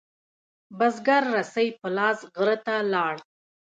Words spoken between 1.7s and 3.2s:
په لاس غره ته لاړ.